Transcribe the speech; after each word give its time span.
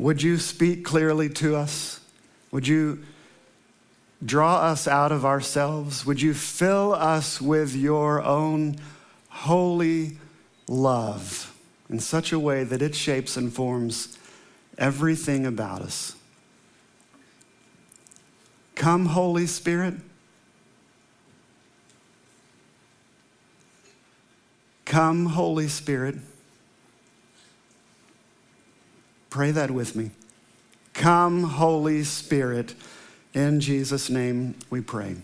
would 0.00 0.22
you 0.22 0.38
speak 0.38 0.82
clearly 0.82 1.28
to 1.28 1.56
us? 1.56 2.00
Would 2.52 2.66
you 2.66 3.04
draw 4.24 4.56
us 4.62 4.88
out 4.88 5.12
of 5.12 5.26
ourselves? 5.26 6.06
Would 6.06 6.22
you 6.22 6.32
fill 6.32 6.94
us 6.94 7.38
with 7.40 7.76
your 7.76 8.22
own 8.22 8.76
holy 9.28 10.16
love 10.66 11.54
in 11.90 12.00
such 12.00 12.32
a 12.32 12.38
way 12.38 12.64
that 12.64 12.80
it 12.80 12.94
shapes 12.94 13.36
and 13.36 13.52
forms 13.52 14.16
everything 14.78 15.44
about 15.44 15.82
us? 15.82 16.16
Come, 18.74 19.04
Holy 19.04 19.46
Spirit. 19.46 19.94
Come, 24.86 25.26
Holy 25.26 25.68
Spirit. 25.68 26.16
Pray 29.30 29.52
that 29.52 29.70
with 29.70 29.94
me. 29.94 30.10
Come, 30.92 31.44
Holy 31.44 32.02
Spirit. 32.02 32.74
In 33.32 33.60
Jesus' 33.60 34.10
name 34.10 34.56
we 34.70 34.80
pray. 34.80 35.14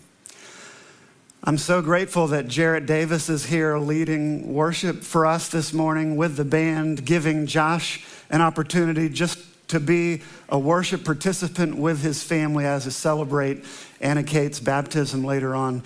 I'm 1.43 1.57
so 1.57 1.81
grateful 1.81 2.27
that 2.27 2.47
Jarrett 2.47 2.85
Davis 2.85 3.27
is 3.27 3.47
here 3.47 3.77
leading 3.77 4.53
worship 4.53 5.03
for 5.03 5.25
us 5.25 5.49
this 5.49 5.73
morning 5.73 6.15
with 6.15 6.37
the 6.37 6.45
band, 6.45 7.05
giving 7.05 7.47
Josh 7.47 8.05
an 8.29 8.39
opportunity 8.39 9.09
just 9.09 9.39
to 9.67 9.79
be 9.81 10.21
a 10.47 10.57
worship 10.57 11.03
participant 11.03 11.75
with 11.75 12.01
his 12.01 12.23
family 12.23 12.65
as 12.65 12.85
they 12.85 12.91
celebrate 12.91 13.65
Anna 13.99 14.23
Kate's 14.23 14.61
baptism 14.61 15.25
later 15.25 15.53
on. 15.53 15.83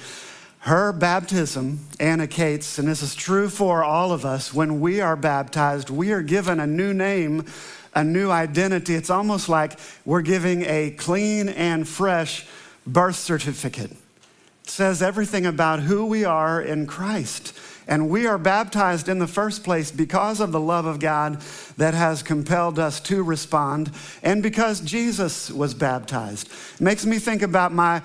Her 0.60 0.94
baptism, 0.94 1.80
Anna 2.00 2.28
Kate's, 2.28 2.78
and 2.78 2.88
this 2.88 3.02
is 3.02 3.16
true 3.16 3.50
for 3.50 3.84
all 3.84 4.12
of 4.12 4.26
us, 4.26 4.54
when 4.54 4.80
we 4.80 5.02
are 5.02 5.16
baptized, 5.16 5.90
we 5.90 6.12
are 6.12 6.22
given 6.22 6.60
a 6.60 6.68
new 6.68 6.94
name, 6.94 7.46
a 7.94 8.04
new 8.04 8.30
identity. 8.32 8.96
It's 8.96 9.10
almost 9.10 9.50
like 9.50 9.80
we're 10.06 10.22
giving 10.22 10.64
a 10.64 10.92
clean 10.92 11.50
and 11.50 11.88
fresh 11.88 12.46
birth 12.86 13.16
certificate. 13.16 13.92
It 13.92 14.70
says 14.70 15.02
everything 15.02 15.46
about 15.46 15.82
who 15.82 16.06
we 16.06 16.24
are 16.24 16.62
in 16.62 16.88
Christ. 16.88 17.58
And 17.88 18.10
we 18.10 18.28
are 18.28 18.38
baptized 18.38 19.10
in 19.10 19.20
the 19.20 19.28
first 19.28 19.64
place 19.64 19.92
because 19.92 20.40
of 20.40 20.52
the 20.52 20.60
love 20.60 20.86
of 20.86 21.00
God 21.00 21.42
that 21.78 21.94
has 21.94 22.24
compelled 22.24 22.80
us 22.80 23.00
to 23.02 23.24
respond 23.24 23.92
and 24.24 24.42
because 24.42 24.80
Jesus 24.82 25.52
was 25.52 25.74
baptized. 25.74 26.50
It 26.76 26.82
makes 26.82 27.06
me 27.06 27.20
think 27.20 27.42
about 27.42 27.74
my 27.74 28.02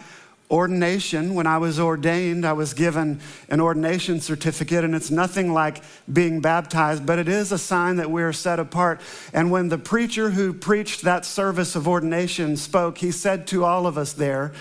ordination, 0.50 1.34
when 1.34 1.46
I 1.46 1.58
was 1.58 1.80
ordained, 1.80 2.46
I 2.46 2.52
was 2.52 2.72
given 2.72 3.20
an 3.48 3.60
ordination 3.60 4.20
certificate, 4.20 4.84
and 4.84 4.94
it's 4.94 5.10
nothing 5.10 5.52
like 5.52 5.82
being 6.12 6.40
baptized, 6.40 7.04
but 7.04 7.18
it 7.18 7.28
is 7.28 7.50
a 7.50 7.58
sign 7.58 7.96
that 7.96 8.10
we're 8.10 8.32
set 8.32 8.60
apart. 8.60 9.00
And 9.32 9.50
when 9.50 9.68
the 9.68 9.78
preacher 9.78 10.30
who 10.30 10.52
preached 10.52 11.02
that 11.02 11.24
service 11.24 11.74
of 11.74 11.88
ordination 11.88 12.56
spoke, 12.56 12.98
he 12.98 13.10
said 13.10 13.46
to 13.48 13.64
all 13.64 13.86
of 13.86 13.98
us 13.98 14.12
there, 14.12 14.52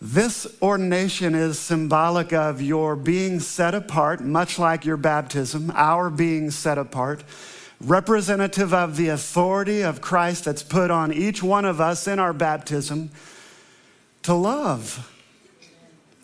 this 0.00 0.46
ordination 0.62 1.34
is 1.34 1.58
symbolic 1.58 2.32
of 2.32 2.62
your 2.62 2.94
being 2.94 3.40
set 3.40 3.74
apart, 3.74 4.20
much 4.20 4.56
like 4.56 4.84
your 4.84 4.96
baptism, 4.96 5.72
our 5.74 6.08
being 6.08 6.52
set 6.52 6.78
apart, 6.78 7.24
representative 7.80 8.72
of 8.72 8.96
the 8.96 9.08
authority 9.08 9.82
of 9.82 10.00
Christ 10.00 10.44
that's 10.44 10.62
put 10.62 10.92
on 10.92 11.12
each 11.12 11.42
one 11.42 11.64
of 11.64 11.80
us 11.80 12.06
in 12.06 12.20
our 12.20 12.32
baptism 12.32 13.10
to 14.22 14.34
love. 14.34 15.14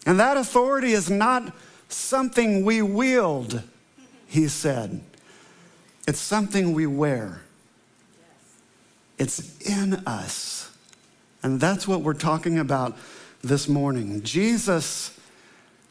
And 0.07 0.21
that 0.21 0.37
authority 0.37 0.93
is 0.93 1.11
not 1.11 1.53
something 1.89 2.65
we 2.65 2.83
wield, 2.83 3.63
he 4.27 4.49
said. 4.49 5.01
It's 6.07 6.19
something 6.19 6.75
we 6.75 6.87
wear. 6.87 7.41
It's 9.19 9.59
in 9.61 9.95
us. 10.07 10.71
And 11.43 11.61
that's 11.61 11.87
what 11.87 12.01
we're 12.01 12.15
talking 12.15 12.59
about 12.59 12.97
this 13.43 13.69
morning. 13.69 14.23
Jesus 14.23 15.19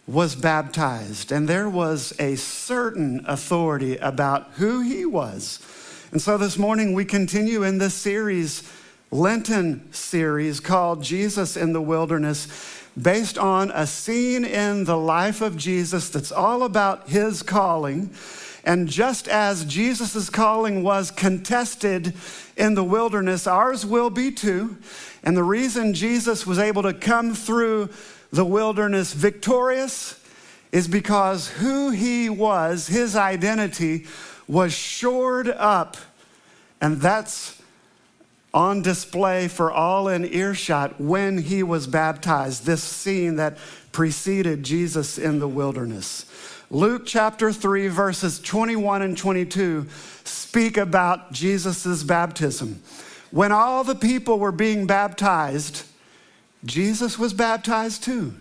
was 0.06 0.36
baptized, 0.36 1.32
and 1.32 1.48
there 1.48 1.70
was 1.70 2.14
a 2.20 2.36
certain 2.36 3.24
authority 3.28 3.98
about 3.98 4.50
who 4.56 4.82
he 4.82 5.06
was. 5.06 5.60
And 6.12 6.22
so 6.22 6.38
this 6.38 6.58
morning 6.58 6.94
we 6.94 7.06
continue 7.06 7.64
in 7.64 7.78
this 7.78 7.94
series 7.94 8.70
Lenten 9.14 9.94
series 9.94 10.60
called 10.60 11.04
Jesus 11.04 11.56
in 11.56 11.72
the 11.72 11.82
Wilderness, 11.82 12.48
based 13.00 13.38
on 13.38 13.70
a 13.70 13.86
scene 13.86 14.44
in 14.44 14.86
the 14.86 14.98
life 14.98 15.40
of 15.40 15.56
Jesus 15.56 16.10
that's 16.10 16.32
all 16.32 16.64
about 16.64 17.10
his 17.10 17.44
calling. 17.44 18.10
And 18.64 18.88
just 18.88 19.28
as 19.28 19.66
Jesus' 19.66 20.32
calling 20.32 20.82
was 20.82 21.12
contested 21.12 22.14
in 22.58 22.74
the 22.74 22.84
wilderness, 22.84 23.46
ours 23.46 23.86
will 23.86 24.10
be 24.10 24.32
too. 24.32 24.78
And 25.24 25.38
the 25.38 25.44
reason 25.44 25.94
Jesus 25.94 26.48
was 26.48 26.58
able 26.58 26.82
to 26.82 26.94
come 26.94 27.36
through 27.36 27.90
the 28.32 28.46
wilderness 28.46 29.14
victorious 29.14 30.20
is 30.72 30.88
because 30.88 31.50
who 31.50 31.92
he 31.92 32.30
was, 32.30 32.88
his 32.88 33.16
identity, 33.16 34.08
was 34.48 34.74
shored 34.74 35.50
up. 35.50 35.98
And 36.82 37.00
that's 37.00 37.62
on 38.54 38.82
display 38.82 39.48
for 39.48 39.72
all 39.72 40.08
in 40.08 40.26
earshot 40.26 41.02
when 41.02 41.40
he 41.40 41.64
was 41.64 41.88
baptized, 41.88 42.66
this 42.66 42.84
scene 42.84 43.38
that 43.38 43.58
preceded 43.92 44.64
Jesus 44.64 45.18
in 45.18 45.40
the 45.40 45.48
wilderness. 45.48 46.26
Luke 46.70 47.04
chapter 47.06 47.52
3, 47.52 47.88
verses 47.88 48.40
21 48.40 49.02
and 49.02 49.18
22 49.18 49.88
speak 50.24 50.78
about 50.78 51.32
Jesus' 51.32 52.04
baptism. 52.04 52.82
When 53.32 53.52
all 53.52 53.84
the 53.84 53.96
people 53.96 54.38
were 54.38 54.52
being 54.52 54.86
baptized, 54.86 55.86
Jesus 56.64 57.18
was 57.18 57.34
baptized 57.34 58.04
too. 58.04 58.36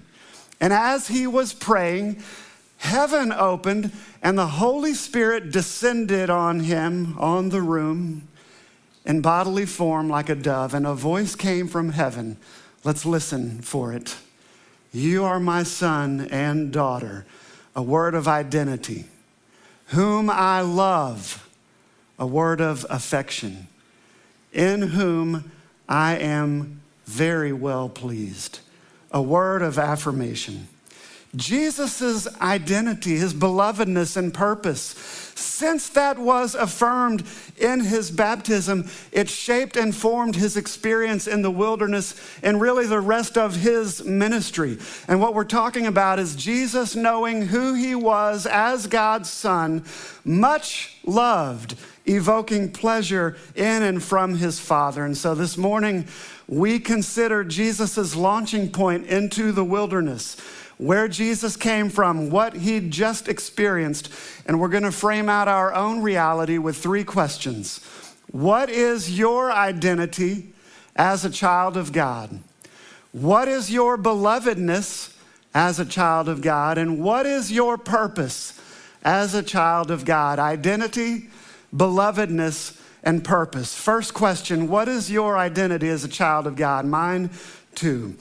And 0.61 0.73
as 0.73 1.09
he 1.09 1.27
was 1.27 1.55
praying, 1.55 2.23
heaven 2.77 3.33
opened 3.33 3.93
and 4.23 4.39
the 4.39 4.47
Holy 4.47 4.95
Spirit 4.95 5.51
descended 5.51 6.29
on 6.29 6.61
him, 6.61 7.19
on 7.19 7.49
the 7.49 7.63
room 7.63 8.29
in 9.05 9.21
bodily 9.21 9.67
form 9.67 10.09
like 10.09 10.29
a 10.29 10.35
dove, 10.35 10.75
and 10.75 10.87
a 10.87 10.95
voice 10.95 11.35
came 11.35 11.69
from 11.69 11.91
heaven. 11.91 12.37
Let's 12.85 13.05
listen 13.05 13.61
for 13.63 13.93
it. 13.93 14.17
You 14.93 15.25
are 15.25 15.41
my 15.41 15.63
son 15.63 16.29
and 16.31 16.73
daughter, 16.73 17.25
a 17.75 17.83
word 17.83 18.15
of 18.15 18.29
identity, 18.29 19.07
whom 19.87 20.29
I 20.29 20.61
love, 20.61 21.49
a 22.19 22.27
word 22.27 22.61
of 22.61 22.87
affection, 22.91 23.69
in 24.53 24.83
whom 24.83 25.51
I 25.89 26.17
am 26.17 26.81
very 27.07 27.53
well 27.53 27.89
pleased, 27.89 28.61
a 29.11 29.23
word 29.23 29.63
of 29.63 29.79
affirmation. 29.79 30.69
Jesus' 31.35 32.29
identity, 32.43 33.17
his 33.17 33.33
belovedness 33.33 34.19
and 34.19 34.35
purpose. 34.35 34.95
Since 35.35 35.89
that 35.91 36.19
was 36.19 36.55
affirmed 36.55 37.25
in 37.57 37.81
his 37.81 38.11
baptism, 38.11 38.87
it 39.13 39.31
shaped 39.31 39.77
and 39.77 39.97
formed 39.97 40.37
his 40.37 40.59
experience 40.59 41.27
in 41.27 41.41
the 41.41 41.51
wilderness 41.51 42.15
and 42.43 42.61
really 42.61 42.87
the 42.87 43.01
rest 43.01 43.39
of 43.39 43.57
his 43.57 44.05
ministry. 44.05 44.77
And 45.09 45.23
what 45.23 45.35
we're 45.35 45.45
talking 45.45 45.87
about 45.87 46.19
is 46.19 46.37
Jesus 46.37 46.95
knowing 46.95 47.47
who 47.47 47.73
he 47.73 47.95
was 47.95 48.45
as 48.45 48.87
God's 48.87 49.31
son, 49.31 49.85
much 50.27 50.99
loved, 51.03 51.77
evoking 52.05 52.71
pleasure 52.71 53.37
in 53.55 53.83
and 53.83 54.03
from 54.03 54.37
his 54.37 54.61
Father. 54.61 55.03
And 55.03 55.17
so 55.17 55.35
this 55.35 55.57
morning, 55.57 56.07
we 56.47 56.79
consider 56.79 57.43
Jesus' 57.43 58.15
launching 58.15 58.71
point 58.71 59.07
into 59.07 59.51
the 59.51 59.65
wilderness 59.65 60.37
where 60.83 61.07
Jesus 61.07 61.57
came 61.57 61.89
from, 61.89 62.31
what 62.31 62.55
he'd 62.57 62.91
just 62.91 63.29
experienced, 63.29 64.13
and 64.47 64.59
we're 64.59 64.69
going 64.69 64.83
to 64.83 64.93
frame 64.93 65.29
out 65.29 65.47
our 65.47 65.73
own 65.73 66.03
reality 66.03 66.59
with 66.59 66.77
three 66.77 67.05
questions. 67.05 67.85
What 68.33 68.69
is 68.69 69.17
your 69.17 69.53
identity 69.53 70.53
as 70.97 71.25
a 71.25 71.31
child 71.31 71.77
of 71.77 71.93
God? 71.93 72.41
What 73.13 73.47
is 73.47 73.71
your 73.71 73.97
belovedness 73.97 75.15
as 75.55 75.79
a 75.79 75.85
child 75.85 76.29
of 76.29 76.41
God? 76.41 76.79
And 76.79 77.01
what 77.01 77.27
is 77.27 77.53
your 77.53 77.79
purpose 77.79 78.59
as 79.05 79.35
a 79.35 79.43
child 79.43 79.91
of 79.91 80.05
God? 80.05 80.39
Identity, 80.39 81.29
belovedness, 81.75 82.81
and 83.05 83.23
purpose. 83.23 83.75
First 83.75 84.15
question 84.15 84.69
What 84.69 84.89
is 84.89 85.11
your 85.11 85.37
identity 85.37 85.89
as 85.89 86.05
a 86.05 86.09
child 86.09 86.47
of 86.47 86.57
God? 86.57 86.87
Mine 86.87 87.31
too. 87.75 88.17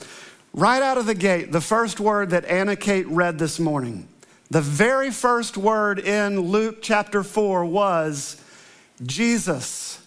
Right 0.54 0.82
out 0.82 0.98
of 0.98 1.06
the 1.06 1.16
gate, 1.16 1.54
the 1.54 1.62
first 1.62 2.02
word 2.02 2.32
that 2.32 2.44
Anna 2.44 2.76
Kate 2.76 3.08
read 3.08 3.40
this 3.40 3.58
morning, 3.58 4.08
the 4.50 4.60
very 4.60 5.10
first 5.10 5.56
word 5.56 5.98
in 5.98 6.42
Luke 6.42 6.80
chapter 6.82 7.24
4 7.24 7.64
was 7.64 8.36
Jesus, 9.02 10.02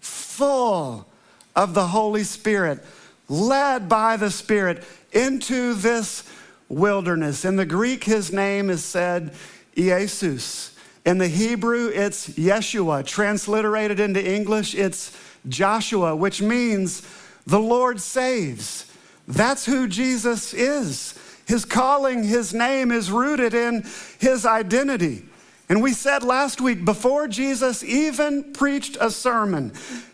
full 0.00 1.06
of 1.54 1.72
the 1.72 1.86
Holy 1.86 2.22
Spirit, 2.22 2.84
led 3.30 3.88
by 3.88 4.18
the 4.18 4.30
Spirit 4.30 4.84
into 5.12 5.72
this 5.72 6.22
wilderness. 6.68 7.46
In 7.46 7.56
the 7.56 7.64
Greek, 7.64 8.04
his 8.04 8.30
name 8.30 8.68
is 8.68 8.84
said 8.84 9.32
Jesus. 9.74 10.76
In 11.06 11.16
the 11.16 11.28
Hebrew, 11.28 11.88
it's 11.88 12.28
Yeshua. 12.28 13.06
Transliterated 13.06 14.00
into 14.00 14.22
English, 14.22 14.74
it's 14.74 15.16
Joshua, 15.48 16.14
which 16.14 16.42
means 16.42 17.00
the 17.46 17.60
Lord 17.60 18.02
saves. 18.02 18.85
That's 19.28 19.66
who 19.66 19.88
Jesus 19.88 20.54
is. 20.54 21.14
His 21.46 21.64
calling, 21.64 22.24
his 22.24 22.52
name 22.52 22.90
is 22.90 23.10
rooted 23.10 23.54
in 23.54 23.84
his 24.18 24.44
identity. 24.44 25.24
And 25.68 25.82
we 25.82 25.92
said 25.92 26.22
last 26.22 26.60
week, 26.60 26.84
before 26.84 27.26
Jesus 27.26 27.82
even 27.82 28.52
preached 28.52 28.96
a 29.00 29.10
sermon, 29.10 29.72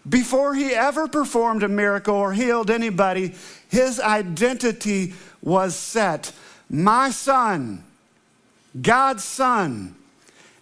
before 0.09 0.55
he 0.55 0.75
ever 0.75 1.09
performed 1.09 1.63
a 1.63 1.69
miracle 1.69 2.15
or 2.15 2.33
healed 2.33 2.71
anybody, 2.71 3.35
his 3.69 4.01
identity 4.01 5.15
was 5.43 5.75
set. 5.75 6.33
My 6.71 7.11
son, 7.11 7.85
God's 8.81 9.25
son. 9.25 9.95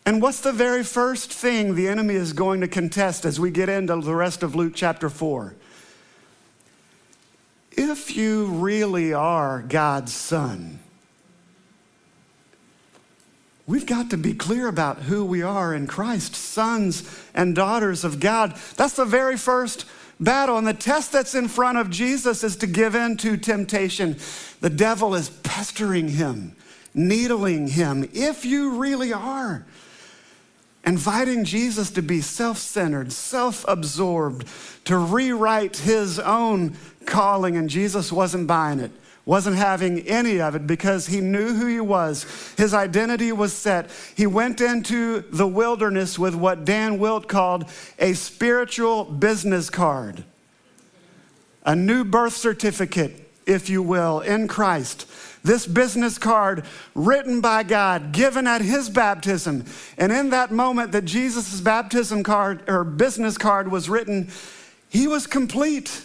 And 0.05 0.21
what's 0.21 0.41
the 0.41 0.53
very 0.53 0.83
first 0.83 1.33
thing 1.33 1.75
the 1.75 1.87
enemy 1.87 2.15
is 2.15 2.33
going 2.33 2.61
to 2.63 2.69
contest 2.69 3.25
as 3.25 3.39
we 3.39 3.51
get 3.51 3.69
into 3.69 4.01
the 4.01 4.15
rest 4.15 4.43
of 4.43 4.57
Luke 4.57 4.73
chapter 4.75 5.09
4? 5.09 5.55
If 7.91 8.17
you 8.17 8.47
really 8.47 9.13
are 9.13 9.63
God's 9.63 10.13
son, 10.13 10.79
We've 13.67 13.87
got 13.87 14.11
to 14.11 14.17
be 14.17 14.35
clear 14.35 14.67
about 14.67 15.03
who 15.03 15.25
we 15.25 15.43
are 15.43 15.73
in 15.73 15.87
Christ, 15.87 16.35
sons 16.35 17.05
and 17.35 17.55
daughters 17.55 18.03
of 18.03 18.19
God. 18.19 18.57
That's 18.77 18.95
the 18.95 19.05
very 19.05 19.37
first 19.37 19.85
battle. 20.19 20.59
And 20.59 20.67
the 20.67 20.75
test 20.75 21.13
that's 21.13 21.37
in 21.37 21.47
front 21.47 21.79
of 21.79 21.89
Jesus 21.89 22.43
is 22.43 22.57
to 22.57 22.67
give 22.67 22.97
in 22.97 23.17
to 23.19 23.37
temptation. 23.37 24.17
The 24.61 24.71
devil 24.71 25.15
is 25.15 25.31
pestering 25.31 26.09
him, 26.09 26.57
needling 26.95 27.69
him. 27.69 28.09
If 28.13 28.45
you 28.45 28.73
really 28.81 29.13
are, 29.13 29.65
inviting 30.85 31.45
Jesus 31.45 31.93
to 31.93 32.03
be 32.03 32.23
self 32.23 32.59
centered, 32.59 33.13
self 33.13 33.65
absorbed, 33.69 34.49
to 34.87 34.99
rewrite 34.99 35.77
his 35.77 36.19
own 36.19 36.77
calling, 37.11 37.59
and 37.59 37.69
Jesus 37.69 38.11
wasn't 38.11 38.47
buying 38.47 38.81
it 38.81 38.93
wasn't 39.31 39.57
having 39.57 40.01
any 40.09 40.41
of 40.41 40.55
it 40.55 40.67
because 40.67 41.07
he 41.07 41.21
knew 41.21 41.55
who 41.55 41.67
he 41.67 41.81
was. 41.81 42.27
His 42.57 42.75
identity 42.75 43.31
was 43.33 43.53
set. 43.53 43.91
He 44.17 44.27
went 44.27 44.61
into 44.61 45.21
the 45.31 45.47
wilderness 45.47 46.19
with 46.19 46.35
what 46.35 46.65
Dan 46.65 46.99
Wilt 46.99 47.29
called 47.29 47.67
a 47.99 48.15
spiritual 48.15 49.05
business 49.05 49.71
card, 49.71 50.25
a 51.65 51.77
new 51.77 52.03
birth 52.03 52.35
certificate, 52.35 53.31
if 53.47 53.69
you 53.69 53.83
will, 53.83 54.19
in 54.21 54.49
Christ. 54.49 55.07
This 55.45 55.67
business 55.67 56.19
card 56.19 56.65
written 56.95 57.41
by 57.41 57.63
God, 57.63 58.13
given 58.13 58.47
at 58.47 58.63
his 58.63 58.91
baptism. 58.91 59.65
And 59.97 60.11
in 60.13 60.31
that 60.31 60.51
moment 60.51 60.93
that 60.93 61.05
Jesus' 61.05 61.61
baptism 61.61 62.23
card 62.23 62.69
or 62.69 62.85
business 62.85 63.39
card 63.39 63.71
was 63.71 63.89
written, 63.89 64.31
he 64.89 65.07
was 65.07 65.27
complete, 65.27 66.03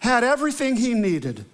had 0.00 0.24
everything 0.24 0.76
he 0.76 0.92
needed. 0.94 1.44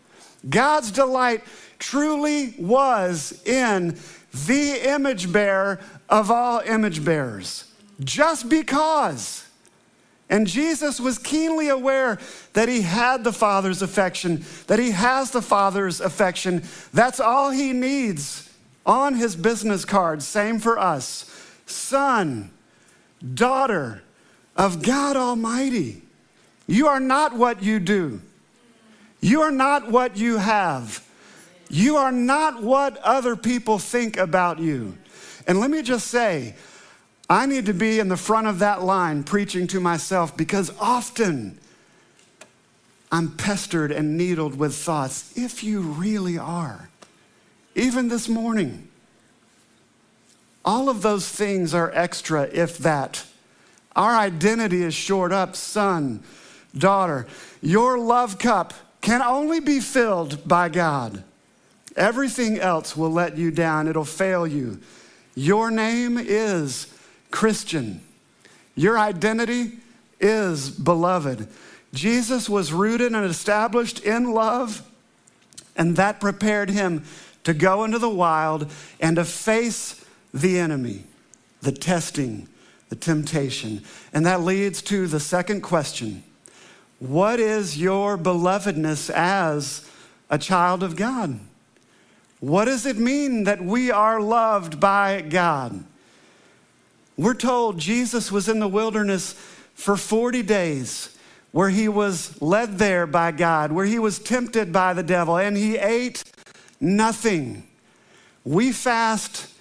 God's 0.48 0.90
delight 0.90 1.44
truly 1.78 2.54
was 2.58 3.42
in 3.46 3.98
the 4.46 4.88
image 4.88 5.30
bearer 5.32 5.80
of 6.08 6.30
all 6.30 6.60
image 6.60 7.04
bearers, 7.04 7.64
just 8.02 8.48
because. 8.48 9.44
And 10.28 10.46
Jesus 10.46 10.98
was 10.98 11.18
keenly 11.18 11.68
aware 11.68 12.18
that 12.54 12.68
he 12.68 12.82
had 12.82 13.22
the 13.22 13.32
Father's 13.32 13.82
affection, 13.82 14.44
that 14.66 14.78
he 14.78 14.90
has 14.90 15.30
the 15.30 15.42
Father's 15.42 16.00
affection. 16.00 16.64
That's 16.92 17.20
all 17.20 17.50
he 17.50 17.72
needs 17.72 18.52
on 18.84 19.14
his 19.14 19.36
business 19.36 19.84
card. 19.84 20.22
Same 20.22 20.58
for 20.58 20.78
us. 20.78 21.30
Son, 21.66 22.50
daughter 23.34 24.02
of 24.56 24.82
God 24.82 25.16
Almighty. 25.16 26.02
You 26.66 26.88
are 26.88 27.00
not 27.00 27.34
what 27.34 27.62
you 27.62 27.78
do. 27.78 28.20
You 29.26 29.42
are 29.42 29.50
not 29.50 29.90
what 29.90 30.16
you 30.16 30.36
have. 30.36 31.04
You 31.68 31.96
are 31.96 32.12
not 32.12 32.62
what 32.62 32.96
other 32.98 33.34
people 33.34 33.80
think 33.80 34.16
about 34.16 34.60
you. 34.60 34.96
And 35.48 35.58
let 35.58 35.68
me 35.68 35.82
just 35.82 36.06
say, 36.06 36.54
I 37.28 37.44
need 37.46 37.66
to 37.66 37.74
be 37.74 37.98
in 37.98 38.06
the 38.06 38.16
front 38.16 38.46
of 38.46 38.60
that 38.60 38.84
line 38.84 39.24
preaching 39.24 39.66
to 39.66 39.80
myself 39.80 40.36
because 40.36 40.72
often 40.78 41.58
I'm 43.10 43.32
pestered 43.32 43.90
and 43.90 44.16
needled 44.16 44.60
with 44.60 44.76
thoughts. 44.76 45.36
If 45.36 45.64
you 45.64 45.80
really 45.80 46.38
are, 46.38 46.88
even 47.74 48.06
this 48.06 48.28
morning, 48.28 48.86
all 50.64 50.88
of 50.88 51.02
those 51.02 51.28
things 51.28 51.74
are 51.74 51.90
extra, 51.94 52.44
if 52.44 52.78
that. 52.78 53.26
Our 53.96 54.14
identity 54.14 54.84
is 54.84 54.94
shored 54.94 55.32
up, 55.32 55.56
son, 55.56 56.22
daughter. 56.78 57.26
Your 57.60 57.98
love 57.98 58.38
cup 58.38 58.72
can 59.06 59.22
only 59.22 59.60
be 59.60 59.78
filled 59.78 60.48
by 60.48 60.68
God. 60.68 61.22
Everything 61.94 62.58
else 62.58 62.96
will 62.96 63.12
let 63.12 63.38
you 63.38 63.52
down, 63.52 63.86
it'll 63.86 64.04
fail 64.04 64.44
you. 64.44 64.80
Your 65.36 65.70
name 65.70 66.18
is 66.18 66.92
Christian. 67.30 68.00
Your 68.74 68.98
identity 68.98 69.78
is 70.18 70.70
beloved. 70.70 71.46
Jesus 71.94 72.48
was 72.48 72.72
rooted 72.72 73.12
and 73.12 73.24
established 73.24 74.00
in 74.00 74.32
love, 74.32 74.82
and 75.76 75.94
that 75.94 76.18
prepared 76.18 76.70
him 76.70 77.04
to 77.44 77.54
go 77.54 77.84
into 77.84 78.00
the 78.00 78.10
wild 78.10 78.68
and 78.98 79.14
to 79.14 79.24
face 79.24 80.04
the 80.34 80.58
enemy, 80.58 81.04
the 81.62 81.70
testing, 81.70 82.48
the 82.88 82.96
temptation. 82.96 83.84
And 84.12 84.26
that 84.26 84.40
leads 84.40 84.82
to 84.82 85.06
the 85.06 85.20
second 85.20 85.60
question 85.60 86.24
what 86.98 87.40
is 87.40 87.78
your 87.78 88.16
belovedness 88.16 89.10
as 89.10 89.88
a 90.30 90.38
child 90.38 90.82
of 90.82 90.96
God? 90.96 91.38
What 92.40 92.66
does 92.66 92.86
it 92.86 92.96
mean 92.96 93.44
that 93.44 93.62
we 93.62 93.90
are 93.90 94.20
loved 94.20 94.80
by 94.80 95.20
God? 95.22 95.84
We're 97.16 97.34
told 97.34 97.78
Jesus 97.78 98.30
was 98.30 98.48
in 98.48 98.58
the 98.58 98.68
wilderness 98.68 99.32
for 99.74 99.96
40 99.96 100.42
days, 100.42 101.16
where 101.52 101.70
he 101.70 101.88
was 101.88 102.40
led 102.42 102.78
there 102.78 103.06
by 103.06 103.30
God, 103.30 103.72
where 103.72 103.86
he 103.86 103.98
was 103.98 104.18
tempted 104.18 104.72
by 104.72 104.92
the 104.92 105.02
devil, 105.02 105.38
and 105.38 105.56
he 105.56 105.76
ate 105.76 106.22
nothing. 106.80 107.66
We 108.44 108.72
fast 108.72 109.52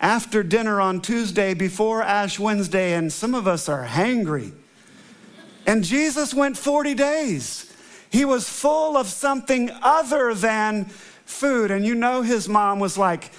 after 0.00 0.42
dinner 0.42 0.80
on 0.80 1.00
Tuesday 1.00 1.54
before 1.54 2.02
Ash 2.02 2.38
Wednesday, 2.38 2.92
and 2.94 3.12
some 3.12 3.34
of 3.34 3.46
us 3.46 3.68
are 3.68 3.86
hangry. 3.86 4.52
And 5.66 5.84
Jesus 5.84 6.34
went 6.34 6.56
40 6.56 6.94
days. 6.94 7.72
He 8.10 8.24
was 8.24 8.48
full 8.48 8.96
of 8.96 9.06
something 9.06 9.70
other 9.82 10.34
than 10.34 10.86
food. 11.24 11.70
And 11.70 11.84
you 11.84 11.94
know, 11.94 12.22
his 12.22 12.48
mom 12.48 12.78
was 12.78 12.98
like, 12.98 13.30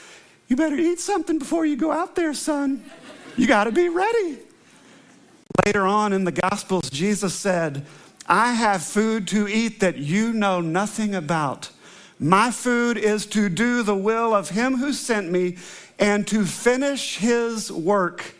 You 0.47 0.55
better 0.55 0.75
eat 0.75 0.99
something 0.99 1.39
before 1.39 1.65
you 1.65 1.75
go 1.75 1.91
out 1.91 2.15
there, 2.15 2.33
son. 2.33 2.83
You 3.37 3.47
got 3.47 3.65
to 3.65 3.71
be 3.71 3.89
ready. 3.89 4.39
Later 5.65 5.85
on 5.85 6.13
in 6.13 6.23
the 6.23 6.31
Gospels, 6.31 6.89
Jesus 6.89 7.33
said, 7.33 7.85
I 8.27 8.53
have 8.53 8.83
food 8.83 9.27
to 9.29 9.47
eat 9.47 9.79
that 9.81 9.97
you 9.97 10.33
know 10.33 10.61
nothing 10.61 11.13
about. 11.13 11.69
My 12.19 12.51
food 12.51 12.97
is 12.97 13.25
to 13.27 13.49
do 13.49 13.83
the 13.83 13.95
will 13.95 14.33
of 14.33 14.49
him 14.49 14.77
who 14.77 14.93
sent 14.93 15.29
me 15.29 15.57
and 15.99 16.25
to 16.27 16.45
finish 16.45 17.17
his 17.17 17.71
work. 17.71 18.35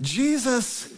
Jesus 0.00 0.93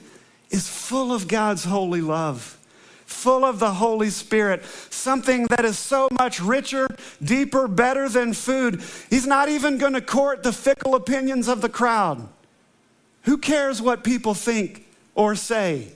is 0.51 0.69
full 0.69 1.13
of 1.13 1.29
God's 1.29 1.65
holy 1.65 2.01
love, 2.01 2.59
full 3.05 3.45
of 3.45 3.59
the 3.59 3.73
Holy 3.73 4.11
Spirit, 4.11 4.65
something 4.91 5.47
that 5.47 5.65
is 5.65 5.79
so 5.79 6.09
much 6.13 6.41
richer, 6.41 6.87
deeper, 7.23 7.69
better 7.69 8.09
than 8.09 8.33
food. 8.33 8.83
He's 9.11 9.27
not 9.27 9.49
even 9.49 9.79
going 9.79 9.95
to 9.95 10.01
court 10.01 10.43
the 10.43 10.53
fickle 10.53 10.95
opinions 10.95 11.49
of 11.49 11.61
the 11.61 11.69
crowd. 11.69 12.29
Who 13.23 13.39
cares 13.39 13.83
what 13.83 14.05
people 14.05 14.35
think 14.35 14.87
or 15.15 15.35
say? 15.35 15.89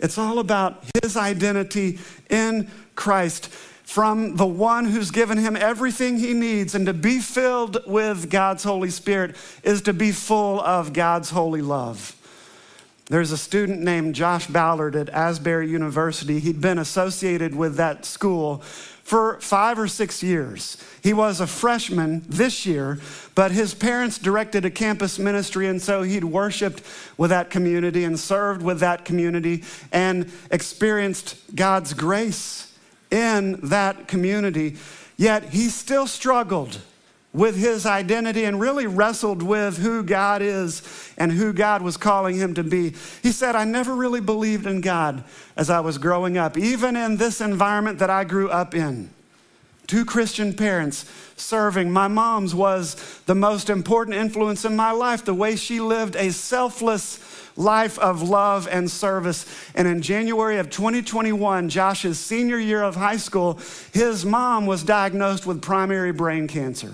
It's 0.00 0.18
all 0.18 0.38
about 0.38 0.84
his 1.02 1.16
identity 1.16 1.98
in 2.30 2.70
Christ 2.94 3.48
from 3.88 4.36
the 4.36 4.46
one 4.46 4.84
who's 4.84 5.10
given 5.10 5.38
him 5.38 5.56
everything 5.56 6.18
he 6.18 6.34
needs. 6.34 6.74
And 6.74 6.84
to 6.86 6.92
be 6.92 7.20
filled 7.20 7.78
with 7.86 8.28
God's 8.28 8.62
Holy 8.62 8.90
Spirit 8.90 9.34
is 9.62 9.82
to 9.82 9.92
be 9.92 10.12
full 10.12 10.60
of 10.60 10.92
God's 10.92 11.30
holy 11.30 11.62
love. 11.62 12.14
There's 13.08 13.32
a 13.32 13.38
student 13.38 13.80
named 13.80 14.14
Josh 14.14 14.48
Ballard 14.48 14.94
at 14.94 15.08
Asbury 15.08 15.70
University. 15.70 16.40
He'd 16.40 16.60
been 16.60 16.78
associated 16.78 17.54
with 17.54 17.76
that 17.76 18.04
school 18.04 18.58
for 19.02 19.40
five 19.40 19.78
or 19.78 19.88
six 19.88 20.22
years. 20.22 20.76
He 21.02 21.14
was 21.14 21.40
a 21.40 21.46
freshman 21.46 22.22
this 22.28 22.66
year, 22.66 22.98
but 23.34 23.50
his 23.50 23.72
parents 23.72 24.18
directed 24.18 24.66
a 24.66 24.70
campus 24.70 25.18
ministry, 25.18 25.68
and 25.68 25.80
so 25.80 26.02
he'd 26.02 26.24
worshiped 26.24 26.82
with 27.16 27.30
that 27.30 27.48
community 27.48 28.04
and 28.04 28.20
served 28.20 28.60
with 28.60 28.80
that 28.80 29.06
community 29.06 29.64
and 29.90 30.30
experienced 30.50 31.36
God's 31.56 31.94
grace 31.94 32.78
in 33.10 33.58
that 33.62 34.06
community. 34.06 34.76
Yet 35.16 35.44
he 35.44 35.70
still 35.70 36.06
struggled 36.06 36.78
with 37.32 37.56
his 37.56 37.84
identity 37.84 38.44
and 38.44 38.60
really 38.60 38.86
wrestled 38.86 39.42
with 39.42 39.78
who 39.78 40.02
God 40.02 40.40
is 40.40 41.12
and 41.18 41.30
who 41.30 41.52
God 41.52 41.82
was 41.82 41.96
calling 41.96 42.36
him 42.36 42.54
to 42.54 42.64
be. 42.64 42.94
He 43.22 43.32
said, 43.32 43.54
I 43.54 43.64
never 43.64 43.94
really 43.94 44.20
believed 44.20 44.66
in 44.66 44.80
God 44.80 45.24
as 45.56 45.68
I 45.68 45.80
was 45.80 45.98
growing 45.98 46.38
up, 46.38 46.56
even 46.56 46.96
in 46.96 47.16
this 47.16 47.40
environment 47.40 47.98
that 47.98 48.10
I 48.10 48.24
grew 48.24 48.48
up 48.48 48.74
in. 48.74 49.10
Two 49.86 50.04
Christian 50.04 50.52
parents 50.54 51.06
serving. 51.36 51.90
My 51.90 52.08
mom's 52.08 52.54
was 52.54 52.94
the 53.26 53.34
most 53.34 53.70
important 53.70 54.16
influence 54.16 54.64
in 54.64 54.76
my 54.76 54.90
life, 54.90 55.24
the 55.24 55.34
way 55.34 55.56
she 55.56 55.80
lived 55.80 56.14
a 56.16 56.30
selfless 56.30 57.18
life 57.56 57.98
of 57.98 58.22
love 58.22 58.68
and 58.70 58.90
service. 58.90 59.46
And 59.74 59.88
in 59.88 60.02
January 60.02 60.58
of 60.58 60.70
2021, 60.70 61.68
Josh's 61.68 62.18
senior 62.18 62.58
year 62.58 62.82
of 62.82 62.96
high 62.96 63.16
school, 63.16 63.58
his 63.92 64.24
mom 64.24 64.66
was 64.66 64.82
diagnosed 64.82 65.46
with 65.46 65.62
primary 65.62 66.12
brain 66.12 66.48
cancer 66.48 66.92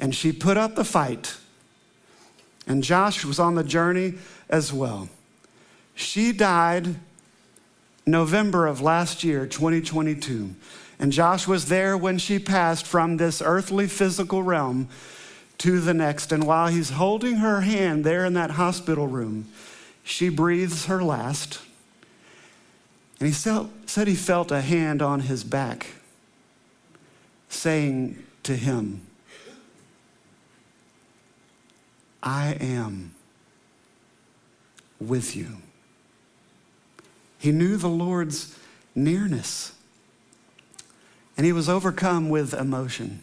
and 0.00 0.14
she 0.14 0.32
put 0.32 0.56
up 0.56 0.74
the 0.74 0.84
fight. 0.84 1.36
And 2.66 2.82
Josh 2.82 3.24
was 3.24 3.38
on 3.38 3.54
the 3.54 3.64
journey 3.64 4.14
as 4.48 4.72
well. 4.72 5.08
She 5.94 6.32
died 6.32 6.96
November 8.06 8.66
of 8.66 8.80
last 8.80 9.22
year, 9.22 9.46
2022. 9.46 10.54
And 10.98 11.12
Josh 11.12 11.46
was 11.46 11.66
there 11.66 11.96
when 11.96 12.18
she 12.18 12.38
passed 12.38 12.86
from 12.86 13.16
this 13.16 13.40
earthly 13.40 13.86
physical 13.86 14.42
realm 14.42 14.88
to 15.58 15.80
the 15.80 15.94
next. 15.94 16.32
And 16.32 16.44
while 16.44 16.68
he's 16.68 16.90
holding 16.90 17.36
her 17.36 17.60
hand 17.60 18.04
there 18.04 18.24
in 18.24 18.34
that 18.34 18.52
hospital 18.52 19.06
room, 19.06 19.46
she 20.02 20.28
breathes 20.28 20.86
her 20.86 21.02
last. 21.02 21.60
And 23.18 23.28
he 23.28 23.34
said 23.34 24.08
he 24.08 24.14
felt 24.14 24.50
a 24.50 24.62
hand 24.62 25.02
on 25.02 25.20
his 25.20 25.44
back 25.44 25.88
saying 27.50 28.24
to 28.44 28.56
him, 28.56 29.06
I 32.22 32.52
am 32.60 33.14
with 35.00 35.34
you. 35.34 35.58
He 37.38 37.52
knew 37.52 37.76
the 37.76 37.88
Lord's 37.88 38.56
nearness, 38.94 39.72
and 41.36 41.46
he 41.46 41.52
was 41.52 41.68
overcome 41.68 42.28
with 42.28 42.52
emotion. 42.52 43.22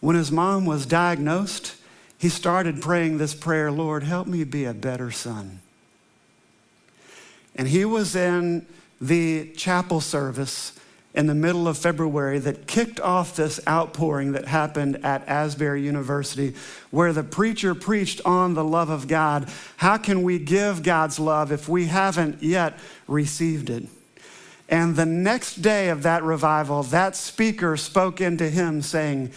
When 0.00 0.16
his 0.16 0.30
mom 0.30 0.66
was 0.66 0.84
diagnosed, 0.84 1.76
he 2.18 2.28
started 2.28 2.82
praying 2.82 3.16
this 3.16 3.34
prayer 3.34 3.72
Lord, 3.72 4.02
help 4.02 4.26
me 4.26 4.44
be 4.44 4.64
a 4.66 4.74
better 4.74 5.10
son. 5.10 5.60
And 7.56 7.68
he 7.68 7.84
was 7.84 8.14
in 8.14 8.66
the 9.00 9.52
chapel 9.52 10.00
service 10.00 10.78
in 11.14 11.28
the 11.28 11.34
middle 11.34 11.68
of 11.68 11.78
February 11.78 12.40
that 12.40 12.66
kicked 12.66 12.98
off 12.98 13.36
this 13.36 13.60
outpouring 13.68 14.32
that 14.32 14.48
happened 14.48 15.04
at 15.04 15.26
Asbury 15.28 15.82
University, 15.82 16.54
where 16.90 17.12
the 17.12 17.22
preacher 17.22 17.74
preached 17.74 18.20
on 18.24 18.54
the 18.54 18.64
love 18.64 18.90
of 18.90 19.06
God. 19.06 19.48
How 19.76 19.96
can 19.96 20.24
we 20.24 20.40
give 20.40 20.82
God's 20.82 21.20
love 21.20 21.52
if 21.52 21.68
we 21.68 21.86
haven't 21.86 22.42
yet 22.42 22.78
received 23.06 23.70
it? 23.70 23.84
And 24.68 24.96
the 24.96 25.06
next 25.06 25.56
day 25.62 25.88
of 25.90 26.02
that 26.02 26.24
revival, 26.24 26.82
that 26.84 27.14
speaker 27.14 27.76
spoke 27.76 28.20
into 28.20 28.48
him 28.48 28.82
saying, 28.82 29.30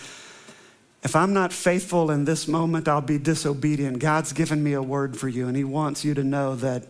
If 1.03 1.15
I'm 1.15 1.34
not 1.34 1.53
faithful 1.53 2.10
in 2.10 2.25
this 2.25 2.48
moment, 2.48 2.88
I'll 2.88 3.01
be 3.01 3.19
disobedient. 3.19 4.00
God's 4.00 4.34
given 4.34 4.63
me 4.63 4.74
a 4.74 4.81
word 4.81 5.15
for 5.15 5.27
you, 5.27 5.48
and 5.48 5.55
He 5.55 5.63
wants 5.63 6.03
you 6.03 6.15
to 6.15 6.24
know 6.24 6.55
that 6.55 6.86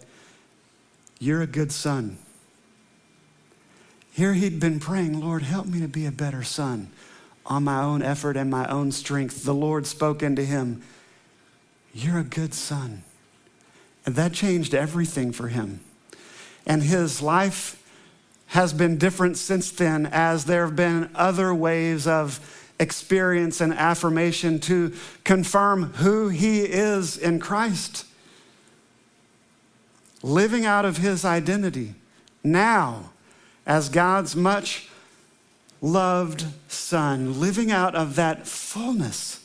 you're 1.19 1.41
a 1.41 1.47
good 1.47 1.73
son. 1.73 2.19
Here 4.17 4.33
he'd 4.33 4.59
been 4.59 4.79
praying, 4.79 5.19
Lord, 5.19 5.43
help 5.43 5.67
me 5.67 5.79
to 5.79 5.87
be 5.87 6.07
a 6.07 6.11
better 6.11 6.41
son 6.41 6.89
on 7.45 7.63
my 7.63 7.83
own 7.83 8.01
effort 8.01 8.35
and 8.35 8.49
my 8.49 8.67
own 8.67 8.91
strength. 8.91 9.43
The 9.43 9.53
Lord 9.53 9.85
spoke 9.85 10.23
into 10.23 10.43
him, 10.43 10.81
You're 11.93 12.17
a 12.17 12.23
good 12.23 12.55
son. 12.55 13.03
And 14.07 14.15
that 14.15 14.33
changed 14.33 14.73
everything 14.73 15.31
for 15.31 15.49
him. 15.49 15.81
And 16.65 16.81
his 16.81 17.21
life 17.21 17.79
has 18.47 18.73
been 18.73 18.97
different 18.97 19.37
since 19.37 19.69
then 19.69 20.07
as 20.07 20.45
there 20.45 20.65
have 20.65 20.75
been 20.75 21.11
other 21.13 21.53
waves 21.53 22.07
of 22.07 22.73
experience 22.79 23.61
and 23.61 23.71
affirmation 23.71 24.59
to 24.61 24.95
confirm 25.25 25.93
who 25.93 26.29
he 26.29 26.61
is 26.61 27.17
in 27.17 27.39
Christ. 27.39 28.03
Living 30.23 30.65
out 30.65 30.85
of 30.85 30.97
his 30.97 31.23
identity 31.23 31.93
now 32.43 33.11
as 33.67 33.89
God's 33.89 34.35
much 34.35 34.87
loved 35.81 36.45
Son, 36.69 37.39
living 37.39 37.69
out 37.69 37.93
of 37.93 38.15
that 38.15 38.47
fullness. 38.47 39.43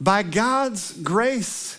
By 0.00 0.22
God's 0.22 0.92
grace, 0.92 1.78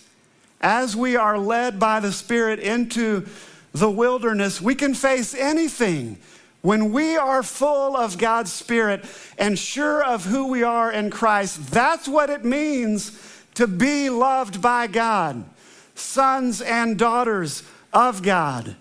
as 0.61 0.95
we 0.95 1.15
are 1.15 1.37
led 1.37 1.79
by 1.79 1.99
the 1.99 2.11
Spirit 2.11 2.59
into 2.59 3.27
the 3.73 3.89
wilderness, 3.89 4.61
we 4.61 4.75
can 4.75 4.93
face 4.93 5.33
anything. 5.33 6.19
When 6.61 6.91
we 6.91 7.17
are 7.17 7.43
full 7.43 7.97
of 7.97 8.17
God's 8.17 8.53
Spirit 8.53 9.03
and 9.37 9.57
sure 9.57 10.03
of 10.03 10.25
who 10.25 10.47
we 10.47 10.63
are 10.63 10.91
in 10.91 11.09
Christ, 11.09 11.71
that's 11.71 12.07
what 12.07 12.29
it 12.29 12.45
means 12.45 13.19
to 13.55 13.67
be 13.67 14.09
loved 14.09 14.61
by 14.61 14.85
God, 14.85 15.45
sons 15.95 16.61
and 16.61 16.97
daughters 16.97 17.63
of 17.91 18.21
God. 18.21 18.75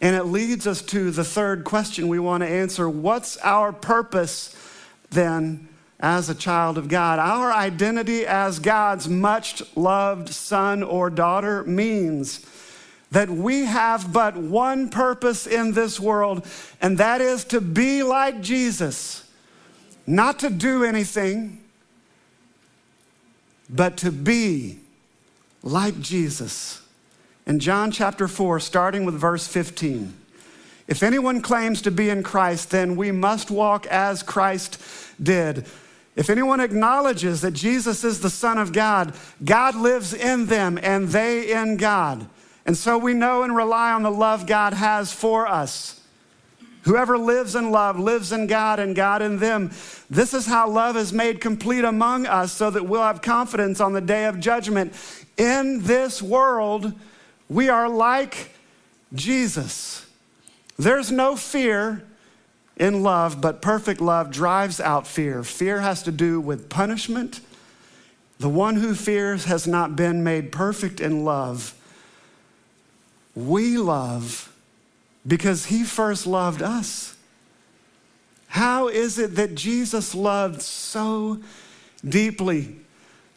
And 0.00 0.16
it 0.16 0.24
leads 0.24 0.66
us 0.66 0.80
to 0.82 1.10
the 1.10 1.24
third 1.24 1.64
question 1.64 2.08
we 2.08 2.18
want 2.18 2.42
to 2.42 2.48
answer. 2.48 2.88
What's 2.88 3.36
our 3.38 3.72
purpose 3.72 4.56
then 5.10 5.68
as 5.98 6.30
a 6.30 6.34
child 6.34 6.78
of 6.78 6.88
God? 6.88 7.18
Our 7.18 7.52
identity 7.52 8.26
as 8.26 8.58
God's 8.58 9.08
much 9.08 9.62
loved 9.76 10.30
son 10.30 10.82
or 10.82 11.10
daughter 11.10 11.64
means 11.64 12.46
that 13.10 13.28
we 13.28 13.64
have 13.64 14.12
but 14.12 14.36
one 14.36 14.88
purpose 14.88 15.46
in 15.46 15.72
this 15.72 16.00
world, 16.00 16.46
and 16.80 16.96
that 16.98 17.20
is 17.20 17.44
to 17.44 17.60
be 17.60 18.02
like 18.02 18.40
Jesus, 18.40 19.28
not 20.06 20.38
to 20.38 20.48
do 20.48 20.84
anything, 20.84 21.62
but 23.68 23.96
to 23.98 24.12
be 24.12 24.78
like 25.62 26.00
Jesus 26.00 26.79
in 27.46 27.58
John 27.58 27.90
chapter 27.90 28.28
4, 28.28 28.60
starting 28.60 29.04
with 29.04 29.14
verse 29.14 29.46
15. 29.46 30.14
If 30.86 31.02
anyone 31.02 31.40
claims 31.40 31.82
to 31.82 31.90
be 31.90 32.10
in 32.10 32.22
Christ, 32.22 32.70
then 32.70 32.96
we 32.96 33.12
must 33.12 33.50
walk 33.50 33.86
as 33.86 34.22
Christ 34.22 34.80
did. 35.22 35.66
If 36.16 36.28
anyone 36.28 36.60
acknowledges 36.60 37.40
that 37.42 37.52
Jesus 37.52 38.02
is 38.02 38.20
the 38.20 38.30
Son 38.30 38.58
of 38.58 38.72
God, 38.72 39.14
God 39.44 39.76
lives 39.76 40.12
in 40.12 40.46
them 40.46 40.78
and 40.82 41.08
they 41.08 41.52
in 41.52 41.76
God. 41.76 42.28
And 42.66 42.76
so 42.76 42.98
we 42.98 43.14
know 43.14 43.42
and 43.42 43.56
rely 43.56 43.92
on 43.92 44.02
the 44.02 44.10
love 44.10 44.46
God 44.46 44.72
has 44.72 45.12
for 45.12 45.46
us. 45.46 46.00
Whoever 46.82 47.18
lives 47.18 47.54
in 47.54 47.70
love 47.70 47.98
lives 47.98 48.32
in 48.32 48.46
God 48.46 48.78
and 48.80 48.96
God 48.96 49.22
in 49.22 49.38
them. 49.38 49.70
This 50.08 50.32
is 50.34 50.46
how 50.46 50.68
love 50.68 50.96
is 50.96 51.12
made 51.12 51.40
complete 51.40 51.84
among 51.84 52.26
us 52.26 52.52
so 52.52 52.70
that 52.70 52.86
we'll 52.86 53.02
have 53.02 53.22
confidence 53.22 53.80
on 53.80 53.92
the 53.92 54.00
day 54.00 54.24
of 54.26 54.40
judgment. 54.40 54.94
In 55.36 55.82
this 55.82 56.22
world, 56.22 56.94
we 57.50 57.68
are 57.68 57.88
like 57.88 58.54
Jesus. 59.12 60.06
There's 60.78 61.10
no 61.10 61.36
fear 61.36 62.04
in 62.76 63.02
love, 63.02 63.40
but 63.42 63.60
perfect 63.60 64.00
love 64.00 64.30
drives 64.30 64.80
out 64.80 65.06
fear. 65.06 65.42
Fear 65.42 65.80
has 65.80 66.02
to 66.04 66.12
do 66.12 66.40
with 66.40 66.70
punishment. 66.70 67.40
The 68.38 68.48
one 68.48 68.76
who 68.76 68.94
fears 68.94 69.44
has 69.44 69.66
not 69.66 69.96
been 69.96 70.24
made 70.24 70.52
perfect 70.52 71.00
in 71.00 71.24
love. 71.24 71.74
We 73.34 73.76
love 73.76 74.50
because 75.26 75.66
he 75.66 75.84
first 75.84 76.26
loved 76.26 76.62
us. 76.62 77.16
How 78.46 78.88
is 78.88 79.18
it 79.18 79.36
that 79.36 79.54
Jesus 79.54 80.14
loved 80.14 80.62
so 80.62 81.38
deeply, 82.08 82.76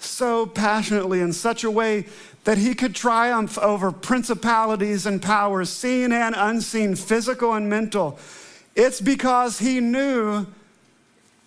so 0.04 0.46
passionately, 0.46 1.22
in 1.22 1.34
such 1.34 1.64
a 1.64 1.72
way 1.72 2.06
that 2.44 2.58
he 2.58 2.76
could 2.76 2.94
triumph 2.94 3.58
over 3.58 3.92
principalities 3.92 5.06
and 5.06 5.22
powers, 5.22 5.70
seen 5.70 6.12
and 6.12 6.36
unseen, 6.38 6.96
physical 6.96 7.54
and 7.54 7.70
mental. 7.70 8.20
It's 8.76 9.00
because 9.00 9.60
he 9.60 9.80
knew, 9.80 10.46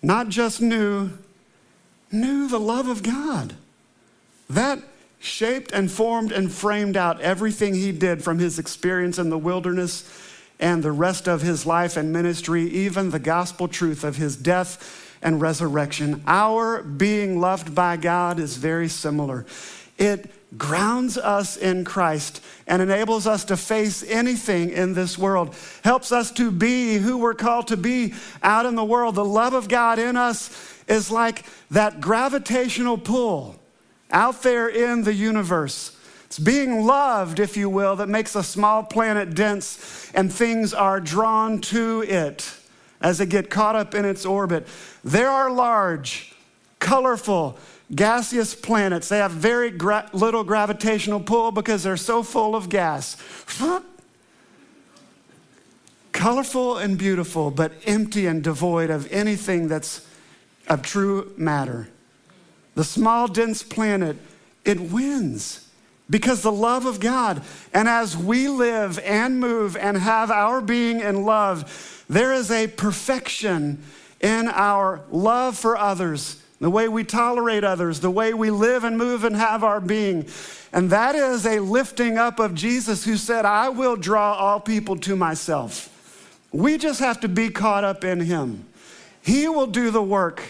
not 0.01 0.29
just 0.29 0.61
knew, 0.61 1.11
knew 2.11 2.47
the 2.47 2.59
love 2.59 2.87
of 2.87 3.03
God. 3.03 3.55
That 4.49 4.79
shaped 5.19 5.71
and 5.71 5.91
formed 5.91 6.31
and 6.31 6.51
framed 6.51 6.95
out 6.95 7.19
everything 7.21 7.73
he 7.73 7.91
did 7.91 8.23
from 8.23 8.39
his 8.39 8.59
experience 8.59 9.19
in 9.19 9.29
the 9.29 9.37
wilderness 9.37 10.09
and 10.59 10.81
the 10.81 10.91
rest 10.91 11.27
of 11.27 11.41
his 11.41 11.65
life 11.65 11.97
and 11.97 12.11
ministry, 12.11 12.63
even 12.63 13.11
the 13.11 13.19
gospel 13.19 13.67
truth 13.67 14.03
of 14.03 14.15
his 14.15 14.35
death 14.35 15.06
and 15.21 15.41
resurrection. 15.41 16.23
Our 16.27 16.83
being 16.83 17.39
loved 17.39 17.73
by 17.73 17.97
God 17.97 18.39
is 18.39 18.57
very 18.57 18.87
similar. 18.87 19.45
It 19.97 20.29
grounds 20.57 21.17
us 21.17 21.57
in 21.57 21.83
Christ 21.83 22.41
and 22.67 22.81
enables 22.81 23.27
us 23.27 23.45
to 23.45 23.57
face 23.57 24.03
anything 24.07 24.69
in 24.69 24.93
this 24.93 25.17
world, 25.17 25.55
helps 25.83 26.11
us 26.11 26.31
to 26.31 26.51
be 26.51 26.97
who 26.97 27.17
we're 27.17 27.33
called 27.33 27.67
to 27.67 27.77
be 27.77 28.13
out 28.43 28.65
in 28.65 28.75
the 28.75 28.85
world. 28.85 29.15
The 29.15 29.25
love 29.25 29.53
of 29.53 29.67
God 29.67 29.99
in 29.99 30.15
us 30.15 30.49
is 30.87 31.11
like 31.11 31.45
that 31.71 31.99
gravitational 31.99 32.97
pull 32.97 33.55
out 34.11 34.43
there 34.43 34.69
in 34.69 35.03
the 35.03 35.13
universe. 35.13 35.95
It's 36.25 36.39
being 36.39 36.85
loved, 36.85 37.39
if 37.39 37.57
you 37.57 37.69
will, 37.69 37.97
that 37.97 38.09
makes 38.09 38.35
a 38.35 38.43
small 38.43 38.83
planet 38.83 39.33
dense 39.33 40.11
and 40.13 40.31
things 40.31 40.73
are 40.73 40.99
drawn 40.99 41.59
to 41.61 42.03
it 42.03 42.53
as 43.01 43.17
they 43.17 43.25
get 43.25 43.49
caught 43.49 43.75
up 43.75 43.93
in 43.93 44.05
its 44.05 44.25
orbit. 44.25 44.67
There 45.03 45.29
are 45.29 45.51
large, 45.51 46.33
colorful, 46.79 47.57
gaseous 47.93 48.55
planets. 48.55 49.09
They 49.09 49.19
have 49.19 49.31
very 49.31 49.71
gra- 49.71 50.09
little 50.13 50.43
gravitational 50.43 51.19
pull 51.19 51.51
because 51.51 51.83
they're 51.83 51.97
so 51.97 52.23
full 52.23 52.55
of 52.55 52.69
gas. 52.69 53.17
Colorful 56.11 56.77
and 56.79 56.97
beautiful, 56.97 57.51
but 57.51 57.73
empty 57.85 58.25
and 58.25 58.43
devoid 58.43 58.89
of 58.89 59.11
anything 59.11 59.67
that's 59.67 60.07
of 60.67 60.81
true 60.81 61.31
matter. 61.37 61.89
The 62.73 62.83
small, 62.83 63.27
dense 63.27 63.61
planet, 63.61 64.17
it 64.65 64.79
wins 64.79 65.66
because 66.09 66.41
the 66.41 66.51
love 66.51 66.85
of 66.85 66.99
God. 66.99 67.41
And 67.73 67.87
as 67.87 68.15
we 68.15 68.47
live 68.47 68.99
and 68.99 69.39
move 69.39 69.75
and 69.75 69.97
have 69.97 70.31
our 70.31 70.61
being 70.61 70.99
in 70.99 71.23
love, 71.23 72.05
there 72.09 72.33
is 72.33 72.51
a 72.51 72.67
perfection 72.67 73.83
in 74.21 74.47
our 74.47 75.01
love 75.11 75.57
for 75.57 75.77
others, 75.77 76.41
the 76.59 76.69
way 76.69 76.87
we 76.87 77.03
tolerate 77.03 77.63
others, 77.63 77.99
the 77.99 78.09
way 78.09 78.33
we 78.33 78.49
live 78.49 78.83
and 78.83 78.97
move 78.97 79.23
and 79.23 79.35
have 79.35 79.63
our 79.63 79.79
being. 79.79 80.27
And 80.73 80.89
that 80.89 81.15
is 81.15 81.45
a 81.45 81.59
lifting 81.59 82.17
up 82.17 82.39
of 82.39 82.55
Jesus 82.55 83.03
who 83.03 83.17
said, 83.17 83.45
I 83.45 83.69
will 83.69 83.95
draw 83.95 84.33
all 84.33 84.59
people 84.59 84.97
to 84.97 85.15
myself. 85.15 85.93
We 86.51 86.77
just 86.77 86.99
have 86.99 87.19
to 87.21 87.27
be 87.27 87.49
caught 87.49 87.83
up 87.83 88.03
in 88.03 88.21
him. 88.21 88.65
He 89.21 89.47
will 89.47 89.67
do 89.67 89.91
the 89.91 90.01
work, 90.01 90.41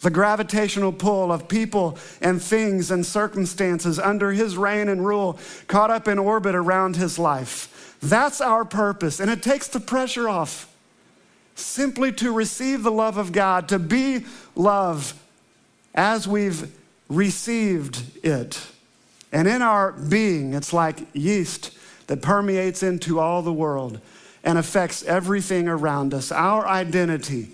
the 0.00 0.10
gravitational 0.10 0.92
pull 0.92 1.30
of 1.30 1.48
people 1.48 1.98
and 2.20 2.42
things 2.42 2.90
and 2.90 3.04
circumstances 3.04 3.98
under 3.98 4.32
his 4.32 4.56
reign 4.56 4.88
and 4.88 5.06
rule, 5.06 5.38
caught 5.68 5.90
up 5.90 6.08
in 6.08 6.18
orbit 6.18 6.54
around 6.54 6.96
his 6.96 7.18
life. 7.18 7.96
That's 8.02 8.40
our 8.40 8.64
purpose, 8.64 9.20
and 9.20 9.30
it 9.30 9.42
takes 9.42 9.68
the 9.68 9.80
pressure 9.80 10.28
off 10.28 10.66
simply 11.54 12.12
to 12.12 12.32
receive 12.32 12.82
the 12.82 12.90
love 12.90 13.18
of 13.18 13.32
God, 13.32 13.68
to 13.68 13.78
be 13.78 14.24
love 14.54 15.14
as 15.94 16.26
we've 16.26 16.74
received 17.08 18.24
it. 18.24 18.60
And 19.32 19.46
in 19.46 19.60
our 19.62 19.92
being, 19.92 20.54
it's 20.54 20.72
like 20.72 21.06
yeast 21.12 21.76
that 22.06 22.22
permeates 22.22 22.82
into 22.82 23.20
all 23.20 23.42
the 23.42 23.52
world 23.52 24.00
and 24.42 24.56
affects 24.56 25.04
everything 25.04 25.68
around 25.68 26.14
us. 26.14 26.32
Our 26.32 26.66
identity, 26.66 27.50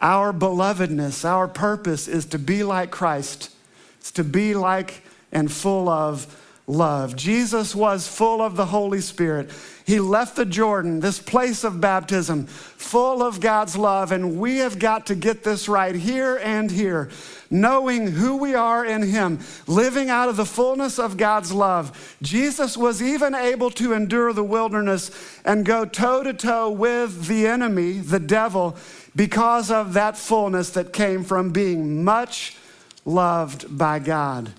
our 0.00 0.32
belovedness, 0.32 1.24
our 1.24 1.48
purpose 1.48 2.08
is 2.08 2.26
to 2.26 2.38
be 2.38 2.62
like 2.62 2.90
Christ. 2.90 3.50
It's 3.98 4.12
to 4.12 4.24
be 4.24 4.54
like 4.54 5.02
and 5.32 5.50
full 5.50 5.88
of 5.88 6.42
love. 6.66 7.14
Jesus 7.14 7.74
was 7.74 8.08
full 8.08 8.42
of 8.42 8.56
the 8.56 8.66
Holy 8.66 9.00
Spirit. 9.00 9.50
He 9.84 10.00
left 10.00 10.34
the 10.34 10.44
Jordan, 10.44 10.98
this 10.98 11.20
place 11.20 11.62
of 11.62 11.80
baptism, 11.80 12.46
full 12.46 13.22
of 13.22 13.40
God's 13.40 13.76
love, 13.76 14.10
and 14.10 14.40
we 14.40 14.58
have 14.58 14.80
got 14.80 15.06
to 15.06 15.14
get 15.14 15.44
this 15.44 15.68
right 15.68 15.94
here 15.94 16.40
and 16.42 16.68
here, 16.68 17.08
knowing 17.50 18.08
who 18.08 18.36
we 18.36 18.56
are 18.56 18.84
in 18.84 19.02
Him, 19.02 19.38
living 19.68 20.10
out 20.10 20.28
of 20.28 20.36
the 20.36 20.44
fullness 20.44 20.98
of 20.98 21.16
God's 21.16 21.52
love. 21.52 22.16
Jesus 22.20 22.76
was 22.76 23.00
even 23.00 23.32
able 23.32 23.70
to 23.70 23.92
endure 23.92 24.32
the 24.32 24.42
wilderness 24.42 25.12
and 25.44 25.64
go 25.64 25.84
toe 25.84 26.24
to 26.24 26.32
toe 26.32 26.68
with 26.68 27.26
the 27.26 27.46
enemy, 27.46 27.92
the 27.98 28.20
devil, 28.20 28.76
because 29.16 29.70
of 29.70 29.94
that 29.94 30.16
fullness 30.16 30.70
that 30.70 30.92
came 30.92 31.24
from 31.24 31.50
being 31.50 32.04
much 32.04 32.56
loved 33.04 33.76
by 33.76 33.98
God, 33.98 34.52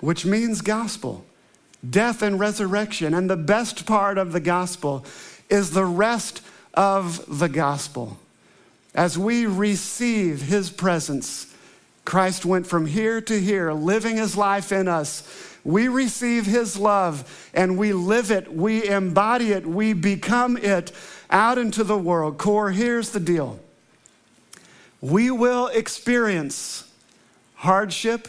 which 0.00 0.24
means 0.24 0.62
gospel 0.62 1.24
death 1.88 2.22
and 2.22 2.40
resurrection. 2.40 3.14
And 3.14 3.30
the 3.30 3.36
best 3.36 3.86
part 3.86 4.18
of 4.18 4.32
the 4.32 4.40
gospel 4.40 5.04
is 5.48 5.70
the 5.70 5.84
rest 5.84 6.42
of 6.74 7.38
the 7.38 7.48
gospel. 7.48 8.18
As 8.94 9.16
we 9.16 9.46
receive 9.46 10.42
his 10.42 10.70
presence, 10.70 11.54
Christ 12.04 12.44
went 12.44 12.66
from 12.66 12.86
here 12.86 13.20
to 13.20 13.40
here, 13.40 13.72
living 13.72 14.16
his 14.16 14.36
life 14.36 14.72
in 14.72 14.88
us. 14.88 15.22
We 15.62 15.88
receive 15.88 16.46
his 16.46 16.78
love 16.78 17.50
and 17.52 17.76
we 17.76 17.92
live 17.92 18.30
it, 18.30 18.52
we 18.52 18.88
embody 18.88 19.52
it, 19.52 19.66
we 19.66 19.92
become 19.92 20.56
it 20.56 20.90
out 21.30 21.58
into 21.58 21.84
the 21.84 21.98
world. 21.98 22.38
Core, 22.38 22.70
here's 22.70 23.10
the 23.10 23.20
deal 23.20 23.60
we 25.00 25.30
will 25.30 25.68
experience 25.68 26.90
hardship 27.54 28.28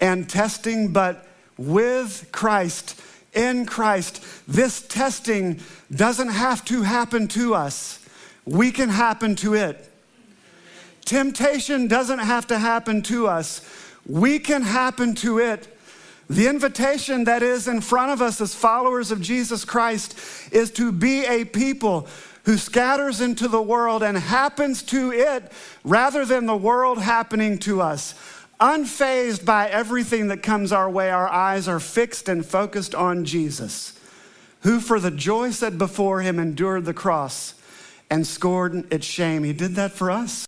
and 0.00 0.28
testing, 0.28 0.92
but 0.92 1.26
with 1.56 2.28
Christ, 2.32 3.00
in 3.34 3.66
Christ, 3.66 4.24
this 4.48 4.82
testing 4.82 5.60
doesn't 5.94 6.30
have 6.30 6.64
to 6.66 6.82
happen 6.82 7.28
to 7.28 7.54
us. 7.54 8.04
We 8.44 8.72
can 8.72 8.88
happen 8.88 9.36
to 9.36 9.54
it. 9.54 9.86
Temptation 11.04 11.86
doesn't 11.88 12.18
have 12.20 12.46
to 12.48 12.58
happen 12.58 13.02
to 13.02 13.26
us. 13.26 13.60
We 14.06 14.38
can 14.38 14.62
happen 14.62 15.14
to 15.16 15.38
it. 15.38 15.68
The 16.28 16.46
invitation 16.46 17.24
that 17.24 17.42
is 17.42 17.66
in 17.66 17.80
front 17.80 18.12
of 18.12 18.22
us 18.22 18.40
as 18.40 18.54
followers 18.54 19.10
of 19.10 19.20
Jesus 19.20 19.64
Christ 19.64 20.16
is 20.52 20.70
to 20.72 20.92
be 20.92 21.26
a 21.26 21.44
people 21.44 22.06
who 22.44 22.56
scatters 22.56 23.20
into 23.20 23.48
the 23.48 23.62
world 23.62 24.02
and 24.02 24.16
happens 24.16 24.82
to 24.82 25.12
it 25.12 25.52
rather 25.84 26.24
than 26.24 26.46
the 26.46 26.56
world 26.56 26.98
happening 26.98 27.58
to 27.58 27.80
us. 27.80 28.14
Unfazed 28.60 29.44
by 29.44 29.68
everything 29.68 30.28
that 30.28 30.42
comes 30.42 30.72
our 30.72 30.88
way, 30.90 31.10
our 31.10 31.28
eyes 31.28 31.66
are 31.66 31.80
fixed 31.80 32.28
and 32.28 32.44
focused 32.44 32.94
on 32.94 33.24
Jesus, 33.24 33.98
who 34.62 34.80
for 34.80 35.00
the 35.00 35.10
joy 35.10 35.50
set 35.50 35.78
before 35.78 36.20
him 36.20 36.38
endured 36.38 36.84
the 36.84 36.94
cross 36.94 37.54
and 38.10 38.26
scorned 38.26 38.86
its 38.92 39.06
shame. 39.06 39.44
He 39.44 39.52
did 39.52 39.76
that 39.76 39.92
for 39.92 40.10
us. 40.10 40.46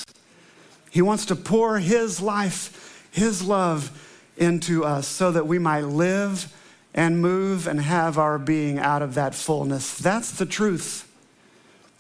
He 0.91 1.01
wants 1.01 1.25
to 1.27 1.37
pour 1.37 1.79
his 1.79 2.21
life, 2.21 3.09
his 3.11 3.43
love 3.43 3.99
into 4.37 4.85
us 4.85 5.07
so 5.09 5.31
that 5.33 5.47
we 5.47 5.59
might 5.59 5.85
live 5.85 6.53
and 6.95 7.23
move 7.23 7.67
and 7.67 7.81
have 7.81 8.19
our 8.19 8.39
being 8.39 8.79
out 8.79 9.01
of 9.01 9.15
that 9.15 9.35
fullness. 9.35 9.97
That's 9.97 10.33
the 10.33 10.45
truth. 10.45 11.09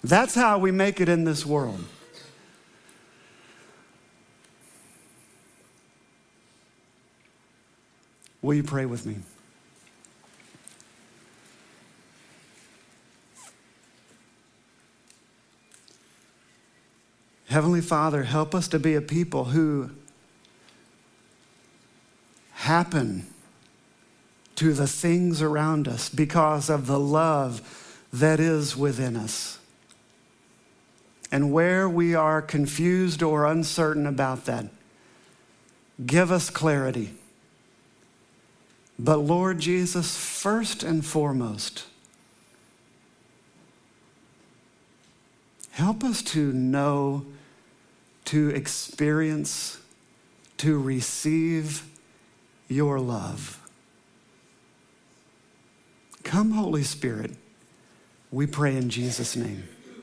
That's 0.04 0.34
how 0.34 0.58
we 0.58 0.72
make 0.72 1.00
it 1.00 1.08
in 1.08 1.24
this 1.24 1.46
world. 1.46 1.84
Will 8.40 8.54
you 8.54 8.64
pray 8.64 8.86
with 8.86 9.06
me? 9.06 9.18
Heavenly 17.46 17.82
Father, 17.82 18.24
help 18.24 18.54
us 18.54 18.66
to 18.68 18.78
be 18.78 18.94
a 18.94 19.02
people 19.02 19.44
who 19.44 19.90
happen 22.52 23.26
to 24.56 24.72
the 24.72 24.86
things 24.86 25.42
around 25.42 25.86
us 25.86 26.08
because 26.08 26.70
of 26.70 26.86
the 26.86 26.98
love 26.98 28.06
that 28.12 28.40
is 28.40 28.76
within 28.76 29.16
us. 29.16 29.58
And 31.33 31.51
where 31.51 31.88
we 31.88 32.14
are 32.14 32.42
confused 32.42 33.23
or 33.23 33.47
uncertain 33.47 34.07
about 34.07 34.45
that, 34.45 34.66
give 36.05 36.31
us 36.31 36.51
clarity. 36.51 37.14
But 38.99 39.16
Lord 39.16 39.59
Jesus, 39.59 40.14
first 40.14 40.83
and 40.83 41.05
foremost, 41.05 41.87
help 45.71 46.05
us 46.05 46.21
to 46.23 46.53
know, 46.53 47.25
to 48.27 48.51
experience, 48.51 49.79
to 50.59 50.79
receive 50.79 51.85
your 52.68 53.01
love. 53.01 53.59
Come, 56.25 56.51
Holy 56.51 56.83
Spirit, 56.83 57.33
we 58.31 58.47
pray 58.47 58.77
in 58.77 58.90
Jesus' 58.90 59.35
name. 59.35 59.64